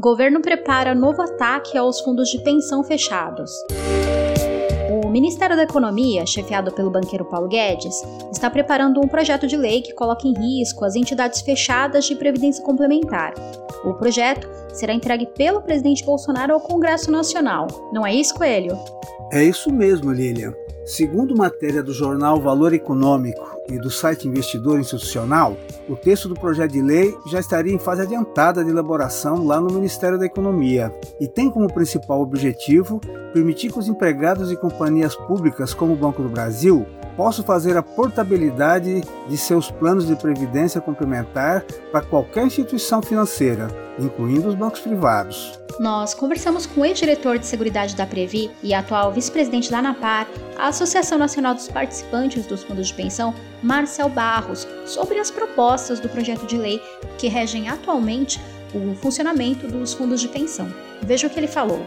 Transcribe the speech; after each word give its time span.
Governo 0.00 0.40
prepara 0.40 0.94
novo 0.94 1.20
ataque 1.20 1.76
aos 1.76 2.00
fundos 2.00 2.30
de 2.30 2.38
pensão 2.42 2.82
fechados. 2.82 3.52
O 5.04 5.10
Ministério 5.10 5.54
da 5.54 5.64
Economia, 5.64 6.24
chefiado 6.24 6.72
pelo 6.72 6.90
banqueiro 6.90 7.26
Paulo 7.26 7.48
Guedes, 7.48 7.94
está 8.32 8.48
preparando 8.48 8.98
um 8.98 9.06
projeto 9.06 9.46
de 9.46 9.58
lei 9.58 9.82
que 9.82 9.92
coloca 9.92 10.26
em 10.26 10.32
risco 10.32 10.86
as 10.86 10.96
entidades 10.96 11.42
fechadas 11.42 12.06
de 12.06 12.14
previdência 12.14 12.64
complementar. 12.64 13.34
O 13.84 13.92
projeto 13.92 14.48
será 14.72 14.94
entregue 14.94 15.26
pelo 15.26 15.60
presidente 15.60 16.02
Bolsonaro 16.02 16.54
ao 16.54 16.60
Congresso 16.60 17.10
Nacional. 17.10 17.66
Não 17.92 18.06
é 18.06 18.14
isso, 18.14 18.34
Coelho? 18.34 18.78
É 19.30 19.44
isso 19.44 19.70
mesmo, 19.70 20.10
Lilian. 20.12 20.54
Segundo 20.90 21.36
matéria 21.36 21.84
do 21.84 21.92
jornal 21.92 22.40
Valor 22.40 22.72
Econômico 22.72 23.48
e 23.68 23.78
do 23.78 23.88
site 23.88 24.26
Investidor 24.26 24.80
Institucional, 24.80 25.56
o 25.88 25.94
texto 25.94 26.28
do 26.28 26.34
projeto 26.34 26.72
de 26.72 26.82
lei 26.82 27.16
já 27.28 27.38
estaria 27.38 27.72
em 27.72 27.78
fase 27.78 28.02
adiantada 28.02 28.64
de 28.64 28.70
elaboração 28.70 29.46
lá 29.46 29.60
no 29.60 29.72
Ministério 29.72 30.18
da 30.18 30.26
Economia 30.26 30.92
e 31.20 31.28
tem 31.28 31.48
como 31.48 31.72
principal 31.72 32.20
objetivo 32.20 33.00
permitir 33.32 33.70
que 33.70 33.78
os 33.78 33.86
empregados 33.86 34.48
de 34.48 34.56
companhias 34.56 35.14
públicas 35.14 35.72
como 35.72 35.92
o 35.92 35.96
Banco 35.96 36.24
do 36.24 36.28
Brasil 36.28 36.84
possam 37.16 37.44
fazer 37.44 37.76
a 37.76 37.84
portabilidade 37.84 39.02
de 39.28 39.38
seus 39.38 39.70
planos 39.70 40.08
de 40.08 40.16
previdência 40.16 40.80
complementar 40.80 41.64
para 41.92 42.02
qualquer 42.02 42.44
instituição 42.46 43.00
financeira, 43.00 43.68
incluindo 44.00 44.48
os 44.48 44.54
bancos 44.54 44.80
privados. 44.80 45.58
Nós 45.78 46.12
conversamos 46.12 46.66
com 46.66 46.82
o 46.82 46.84
ex-diretor 46.84 47.38
de 47.38 47.46
Seguridade 47.46 47.96
da 47.96 48.06
Previ 48.06 48.50
e 48.62 48.74
atual 48.74 49.12
vice-presidente 49.12 49.70
da 49.70 49.78
ANAPAR, 49.78 50.26
a 50.58 50.68
Associação 50.68 51.16
Nacional 51.16 51.54
dos 51.54 51.68
Participantes 51.68 52.46
dos 52.46 52.62
Fundos 52.62 52.88
de 52.88 52.94
Pensão, 52.94 53.34
Marcel 53.62 54.08
Barros, 54.08 54.66
sobre 54.84 55.18
as 55.18 55.30
propostas 55.30 56.00
do 56.00 56.08
projeto 56.08 56.46
de 56.46 56.58
lei 56.58 56.82
que 57.18 57.28
regem 57.28 57.68
atualmente 57.68 58.40
o 58.74 58.94
funcionamento 58.94 59.66
dos 59.66 59.94
fundos 59.94 60.20
de 60.20 60.28
pensão. 60.28 60.72
Veja 61.02 61.26
o 61.26 61.30
que 61.30 61.38
ele 61.38 61.48
falou. 61.48 61.80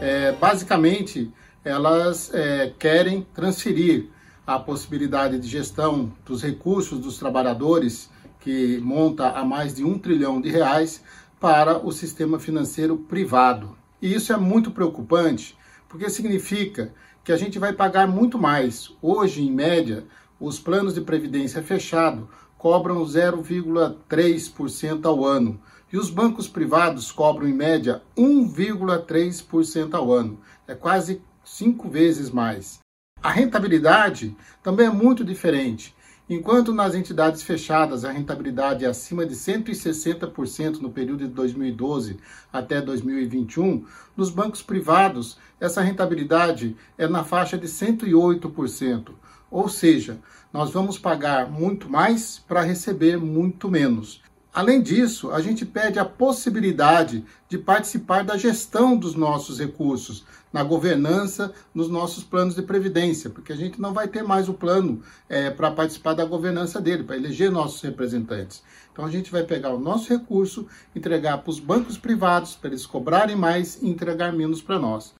É, 0.00 0.32
basicamente, 0.32 1.30
elas 1.64 2.32
é, 2.34 2.72
querem 2.78 3.26
transferir 3.32 4.08
a 4.46 4.58
possibilidade 4.58 5.38
de 5.38 5.46
gestão 5.46 6.12
dos 6.26 6.42
recursos 6.42 6.98
dos 6.98 7.18
trabalhadores, 7.18 8.10
que 8.40 8.78
monta 8.78 9.28
a 9.28 9.44
mais 9.44 9.74
de 9.74 9.84
um 9.84 9.96
trilhão 9.96 10.40
de 10.40 10.50
reais, 10.50 11.02
para 11.42 11.84
o 11.84 11.90
sistema 11.90 12.38
financeiro 12.38 12.96
privado. 12.96 13.76
E 14.00 14.14
isso 14.14 14.32
é 14.32 14.36
muito 14.36 14.70
preocupante, 14.70 15.58
porque 15.88 16.08
significa 16.08 16.94
que 17.24 17.32
a 17.32 17.36
gente 17.36 17.58
vai 17.58 17.72
pagar 17.72 18.06
muito 18.06 18.38
mais. 18.38 18.94
Hoje, 19.02 19.42
em 19.42 19.50
média, 19.50 20.06
os 20.38 20.60
planos 20.60 20.94
de 20.94 21.00
previdência 21.00 21.60
fechado 21.60 22.28
cobram 22.56 23.02
0,3% 23.02 25.04
ao 25.04 25.24
ano 25.24 25.60
e 25.92 25.96
os 25.96 26.10
bancos 26.10 26.46
privados 26.46 27.10
cobram, 27.10 27.48
em 27.48 27.52
média, 27.52 28.00
1,3% 28.16 29.94
ao 29.94 30.12
ano. 30.12 30.38
É 30.68 30.76
quase 30.76 31.20
cinco 31.44 31.88
vezes 31.88 32.30
mais. 32.30 32.78
A 33.20 33.32
rentabilidade 33.32 34.36
também 34.62 34.86
é 34.86 34.90
muito 34.90 35.24
diferente. 35.24 35.92
Enquanto 36.30 36.72
nas 36.72 36.94
entidades 36.94 37.42
fechadas 37.42 38.04
a 38.04 38.12
rentabilidade 38.12 38.84
é 38.84 38.88
acima 38.88 39.26
de 39.26 39.34
160% 39.34 40.78
no 40.78 40.90
período 40.90 41.26
de 41.26 41.32
2012 41.32 42.18
até 42.52 42.80
2021, 42.80 43.84
nos 44.16 44.30
bancos 44.30 44.62
privados 44.62 45.36
essa 45.60 45.82
rentabilidade 45.82 46.76
é 46.96 47.08
na 47.08 47.24
faixa 47.24 47.58
de 47.58 47.66
108%. 47.66 49.10
Ou 49.50 49.68
seja, 49.68 50.18
nós 50.52 50.70
vamos 50.70 50.96
pagar 50.96 51.50
muito 51.50 51.90
mais 51.90 52.38
para 52.38 52.62
receber 52.62 53.18
muito 53.18 53.68
menos. 53.68 54.22
Além 54.54 54.82
disso, 54.82 55.30
a 55.30 55.40
gente 55.40 55.64
pede 55.64 55.98
a 55.98 56.04
possibilidade 56.04 57.24
de 57.48 57.56
participar 57.56 58.22
da 58.22 58.36
gestão 58.36 58.94
dos 58.94 59.14
nossos 59.14 59.58
recursos, 59.58 60.24
na 60.52 60.62
governança, 60.62 61.54
nos 61.74 61.88
nossos 61.88 62.22
planos 62.22 62.54
de 62.54 62.60
previdência, 62.60 63.30
porque 63.30 63.52
a 63.52 63.56
gente 63.56 63.80
não 63.80 63.94
vai 63.94 64.06
ter 64.06 64.22
mais 64.22 64.50
o 64.50 64.54
plano 64.54 65.02
é, 65.26 65.48
para 65.48 65.70
participar 65.70 66.12
da 66.12 66.26
governança 66.26 66.78
dele, 66.82 67.02
para 67.02 67.16
eleger 67.16 67.50
nossos 67.50 67.80
representantes. 67.80 68.62
Então 68.92 69.06
a 69.06 69.10
gente 69.10 69.30
vai 69.30 69.42
pegar 69.42 69.70
o 69.70 69.80
nosso 69.80 70.10
recurso, 70.10 70.66
entregar 70.94 71.38
para 71.38 71.50
os 71.50 71.58
bancos 71.58 71.96
privados, 71.96 72.54
para 72.54 72.68
eles 72.68 72.84
cobrarem 72.84 73.34
mais 73.34 73.80
e 73.80 73.88
entregar 73.88 74.34
menos 74.34 74.60
para 74.60 74.78
nós. 74.78 75.14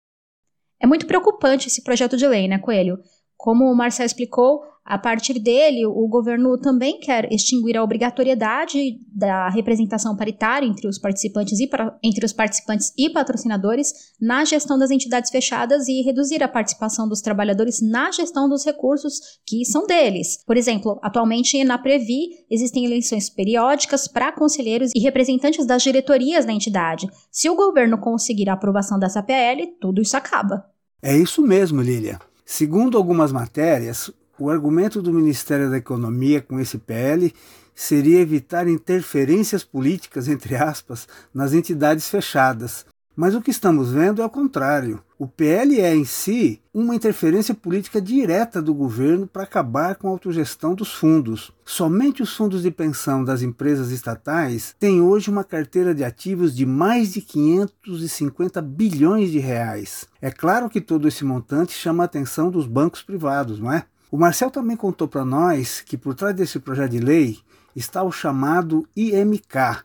É 0.79 0.87
muito 0.87 1.07
preocupante 1.07 1.69
esse 1.69 1.83
projeto 1.83 2.19
de 2.19 2.27
lei, 2.27 2.47
né, 2.47 2.59
Coelho? 2.59 2.99
Como 3.43 3.65
o 3.65 3.75
Marcel 3.75 4.07
explicou, 4.07 4.63
a 4.85 4.97
partir 4.97 5.41
dele, 5.41 5.85
o 5.85 6.07
governo 6.07 6.57
também 6.57 7.01
quer 7.01 7.29
extinguir 7.33 7.77
a 7.77 7.83
obrigatoriedade 7.83 9.01
da 9.13 9.49
representação 9.49 10.17
paritária 10.17 10.65
entre 10.65 10.87
os 10.87 10.97
participantes 10.97 11.59
e, 11.59 11.69
entre 12.05 12.25
os 12.25 12.33
participantes 12.33 12.93
e 12.97 13.11
patrocinadores 13.11 14.13
na 14.21 14.45
gestão 14.45 14.79
das 14.79 14.93
entidades 14.93 15.29
fechadas 15.29 15.89
e 15.89 16.03
reduzir 16.03 16.41
a 16.41 16.47
participação 16.47 17.09
dos 17.09 17.21
trabalhadores 17.21 17.83
na 17.83 18.13
gestão 18.13 18.49
dos 18.49 18.65
recursos 18.65 19.41
que 19.45 19.65
são 19.65 19.89
deles. 19.89 20.39
Por 20.47 20.57
exemplo, 20.57 21.01
atualmente 21.03 21.65
na 21.65 21.79
Previ 21.79 22.45
existem 22.49 22.85
eleições 22.85 23.29
periódicas 23.29 24.07
para 24.07 24.31
conselheiros 24.31 24.93
e 24.95 25.01
representantes 25.01 25.67
das 25.67 25.83
diretorias 25.83 26.45
da 26.45 26.53
entidade. 26.53 27.09
Se 27.29 27.51
o 27.51 27.57
governo 27.57 27.99
conseguir 27.99 28.49
a 28.49 28.53
aprovação 28.53 29.01
dessa 29.01 29.21
PL, 29.21 29.67
tudo 29.81 30.01
isso 30.01 30.17
acaba. 30.17 30.65
É 31.03 31.19
isso 31.19 31.43
mesmo, 31.43 31.83
Lilia. 31.83 32.21
Segundo 32.45 32.99
algumas 32.99 33.33
matérias, 33.33 34.11
o 34.39 34.51
argumento 34.51 35.01
do 35.01 35.13
Ministério 35.13 35.71
da 35.71 35.77
Economia 35.77 36.41
com 36.43 36.59
esse 36.59 36.77
PL 36.79 37.33
seria 37.75 38.21
evitar 38.21 38.69
interferências 38.69 39.65
políticas, 39.65 40.29
entre 40.29 40.57
aspas, 40.57 41.07
nas 41.33 41.55
entidades 41.55 42.09
fechadas. 42.09 42.85
Mas 43.15 43.35
o 43.35 43.41
que 43.41 43.51
estamos 43.51 43.93
vendo 43.93 44.21
é 44.21 44.25
o 44.25 44.31
contrário. 44.31 45.03
O 45.23 45.29
PL 45.29 45.81
é 45.81 45.95
em 45.95 46.05
si 46.05 46.61
uma 46.75 46.97
interferência 46.97 47.55
política 47.55 48.03
direta 48.03 48.61
do 48.61 48.75
governo 48.75 49.25
para 49.25 49.45
acabar 49.45 49.95
com 49.95 50.09
a 50.09 50.11
autogestão 50.11 50.75
dos 50.75 50.93
fundos. 50.93 51.53
Somente 51.65 52.25
os 52.25 52.35
fundos 52.35 52.63
de 52.63 52.73
pensão 52.73 53.23
das 53.23 53.41
empresas 53.41 53.93
estatais 53.93 54.75
têm 54.81 55.01
hoje 55.01 55.31
uma 55.31 55.45
carteira 55.45 55.95
de 55.95 56.03
ativos 56.03 56.57
de 56.57 56.67
mais 56.67 57.13
de 57.13 57.21
550 57.21 58.61
bilhões 58.63 59.31
de 59.31 59.39
reais. 59.39 60.09
É 60.21 60.29
claro 60.29 60.69
que 60.69 60.81
todo 60.81 61.07
esse 61.07 61.25
montante 61.25 61.73
chama 61.73 62.03
a 62.03 62.07
atenção 62.07 62.51
dos 62.51 62.67
bancos 62.67 63.01
privados, 63.01 63.61
não 63.61 63.73
é? 63.73 63.85
O 64.11 64.19
Marcel 64.19 64.51
também 64.51 64.77
contou 64.77 65.07
para 65.07 65.25
nós 65.25 65.81
que 65.83 65.97
por 65.97 66.17
trás 66.17 66.35
desse 66.35 66.59
projeto 66.59 66.91
de 66.91 66.99
lei 66.99 67.39
está 67.77 68.03
o 68.03 68.11
chamado 68.11 68.89
IMK, 68.97 69.85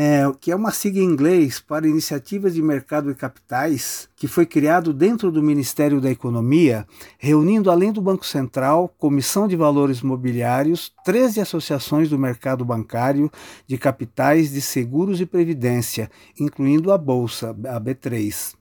é, 0.00 0.22
que 0.40 0.52
é 0.52 0.54
uma 0.54 0.70
sigla 0.70 1.02
em 1.02 1.06
inglês 1.06 1.58
para 1.58 1.88
Iniciativas 1.88 2.54
de 2.54 2.62
Mercado 2.62 3.10
e 3.10 3.16
Capitais, 3.16 4.08
que 4.14 4.28
foi 4.28 4.46
criado 4.46 4.92
dentro 4.92 5.28
do 5.32 5.42
Ministério 5.42 6.00
da 6.00 6.08
Economia, 6.08 6.86
reunindo, 7.18 7.68
além 7.68 7.90
do 7.90 8.00
Banco 8.00 8.24
Central, 8.24 8.88
Comissão 8.96 9.48
de 9.48 9.56
Valores 9.56 10.00
Mobiliários, 10.00 10.92
13 11.04 11.40
associações 11.40 12.08
do 12.08 12.16
mercado 12.16 12.64
bancário, 12.64 13.28
de 13.66 13.76
capitais, 13.76 14.52
de 14.52 14.60
seguros 14.60 15.20
e 15.20 15.26
previdência, 15.26 16.08
incluindo 16.38 16.92
a 16.92 16.96
Bolsa, 16.96 17.50
a 17.50 17.80
B3. 17.80 18.54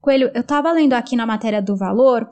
Coelho, 0.00 0.30
eu 0.32 0.40
estava 0.40 0.72
lendo 0.72 0.94
aqui 0.94 1.14
na 1.14 1.26
matéria 1.26 1.60
do 1.60 1.76
valor 1.76 2.26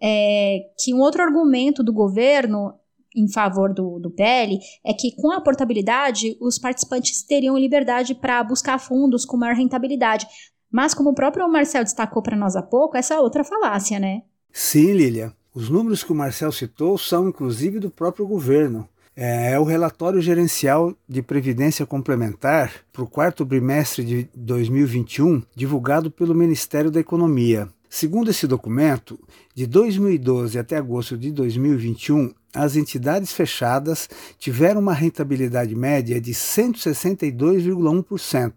é, 0.00 0.60
que 0.78 0.94
um 0.94 1.00
outro 1.00 1.20
argumento 1.20 1.82
do 1.82 1.92
governo 1.92 2.74
em 3.14 3.30
favor 3.30 3.72
do, 3.72 3.98
do 3.98 4.10
PL 4.10 4.58
é 4.84 4.92
que, 4.92 5.14
com 5.16 5.30
a 5.32 5.40
portabilidade, 5.40 6.36
os 6.40 6.58
participantes 6.58 7.22
teriam 7.22 7.58
liberdade 7.58 8.14
para 8.14 8.42
buscar 8.44 8.78
fundos 8.78 9.24
com 9.24 9.36
maior 9.36 9.56
rentabilidade. 9.56 10.26
Mas, 10.70 10.94
como 10.94 11.10
o 11.10 11.14
próprio 11.14 11.50
Marcel 11.50 11.84
destacou 11.84 12.22
para 12.22 12.36
nós 12.36 12.54
há 12.54 12.62
pouco, 12.62 12.96
essa 12.96 13.14
é 13.14 13.20
outra 13.20 13.42
falácia, 13.42 13.98
né? 13.98 14.22
Sim, 14.52 14.92
Lilia. 14.92 15.32
Os 15.54 15.70
números 15.70 16.04
que 16.04 16.12
o 16.12 16.14
Marcel 16.14 16.52
citou 16.52 16.98
são, 16.98 17.28
inclusive, 17.28 17.80
do 17.80 17.90
próprio 17.90 18.26
governo. 18.26 18.88
É, 19.16 19.52
é 19.52 19.58
o 19.58 19.64
relatório 19.64 20.20
gerencial 20.20 20.94
de 21.08 21.22
previdência 21.22 21.84
complementar 21.84 22.72
para 22.92 23.02
o 23.02 23.08
quarto 23.08 23.44
trimestre 23.44 24.04
de 24.04 24.28
2021, 24.34 25.42
divulgado 25.56 26.10
pelo 26.10 26.34
Ministério 26.34 26.90
da 26.90 27.00
Economia. 27.00 27.68
Segundo 27.90 28.30
esse 28.30 28.46
documento, 28.46 29.18
de 29.54 29.66
2012 29.66 30.58
até 30.58 30.76
agosto 30.76 31.16
de 31.16 31.32
2021, 31.32 32.34
as 32.54 32.76
entidades 32.76 33.32
fechadas 33.32 34.10
tiveram 34.38 34.82
uma 34.82 34.92
rentabilidade 34.92 35.74
média 35.74 36.20
de 36.20 36.32
162,1%, 36.32 38.52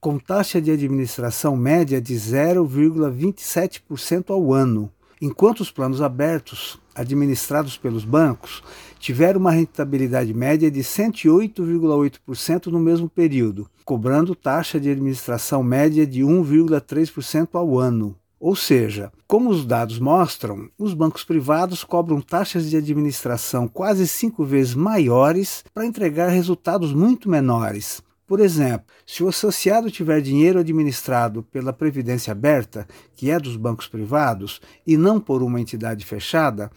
com 0.00 0.18
taxa 0.18 0.60
de 0.60 0.72
administração 0.72 1.56
média 1.56 2.00
de 2.00 2.14
0,27% 2.14 4.30
ao 4.30 4.52
ano, 4.52 4.90
enquanto 5.20 5.60
os 5.60 5.70
planos 5.70 6.02
abertos, 6.02 6.76
administrados 6.92 7.78
pelos 7.78 8.04
bancos, 8.04 8.64
tiveram 8.98 9.38
uma 9.38 9.52
rentabilidade 9.52 10.34
média 10.34 10.68
de 10.68 10.80
108,8% 10.80 12.66
no 12.66 12.80
mesmo 12.80 13.08
período, 13.08 13.70
cobrando 13.84 14.34
taxa 14.34 14.80
de 14.80 14.90
administração 14.90 15.62
média 15.62 16.04
de 16.04 16.22
1,3% 16.22 17.50
ao 17.52 17.78
ano. 17.78 18.16
Ou 18.42 18.56
seja, 18.56 19.12
como 19.28 19.50
os 19.50 19.64
dados 19.64 20.00
mostram, 20.00 20.68
os 20.76 20.94
bancos 20.94 21.22
privados 21.22 21.84
cobram 21.84 22.20
taxas 22.20 22.68
de 22.68 22.76
administração 22.76 23.68
quase 23.68 24.08
cinco 24.08 24.44
vezes 24.44 24.74
maiores 24.74 25.62
para 25.72 25.86
entregar 25.86 26.26
resultados 26.26 26.92
muito 26.92 27.30
menores. 27.30 28.02
Por 28.26 28.40
exemplo, 28.40 28.86
se 29.06 29.22
o 29.22 29.28
associado 29.28 29.92
tiver 29.92 30.20
dinheiro 30.20 30.58
administrado 30.58 31.44
pela 31.52 31.72
Previdência 31.72 32.32
Aberta, 32.32 32.84
que 33.14 33.30
é 33.30 33.38
dos 33.38 33.56
bancos 33.56 33.86
privados, 33.86 34.60
e 34.84 34.96
não 34.96 35.20
por 35.20 35.40
uma 35.40 35.60
entidade 35.60 36.04
fechada, 36.04 36.68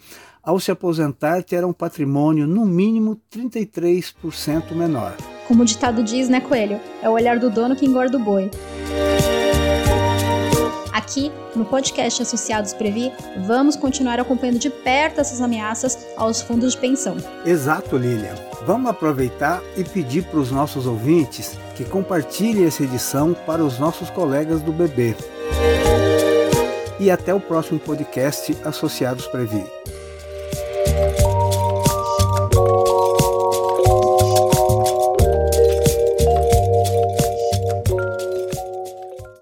ao 0.44 0.60
se 0.60 0.70
aposentar 0.70 1.42
terá 1.42 1.66
um 1.66 1.72
patrimônio 1.72 2.46
no 2.46 2.64
mínimo 2.64 3.20
33% 3.28 4.72
menor. 4.72 5.16
Como 5.48 5.64
o 5.64 5.66
ditado 5.66 6.04
diz, 6.04 6.28
né, 6.28 6.40
Coelho? 6.40 6.78
É 7.02 7.08
o 7.08 7.14
olhar 7.14 7.40
do 7.40 7.50
dono 7.50 7.74
que 7.74 7.86
engorda 7.86 8.16
o 8.18 8.20
boi. 8.22 8.52
Aqui, 10.96 11.30
no 11.54 11.62
podcast 11.62 12.22
Associados 12.22 12.72
Previ, 12.72 13.12
vamos 13.46 13.76
continuar 13.76 14.18
acompanhando 14.18 14.58
de 14.58 14.70
perto 14.70 15.20
essas 15.20 15.42
ameaças 15.42 16.06
aos 16.16 16.40
fundos 16.40 16.72
de 16.72 16.78
pensão. 16.78 17.18
Exato, 17.44 17.98
Lilian. 17.98 18.34
Vamos 18.66 18.90
aproveitar 18.90 19.62
e 19.76 19.84
pedir 19.84 20.24
para 20.24 20.40
os 20.40 20.50
nossos 20.50 20.86
ouvintes 20.86 21.58
que 21.74 21.84
compartilhem 21.84 22.64
essa 22.64 22.82
edição 22.82 23.34
para 23.34 23.62
os 23.62 23.78
nossos 23.78 24.08
colegas 24.08 24.62
do 24.62 24.72
BB. 24.72 25.14
E 26.98 27.10
até 27.10 27.34
o 27.34 27.40
próximo 27.40 27.78
podcast 27.78 28.56
Associados 28.64 29.26
Previ. 29.26 29.66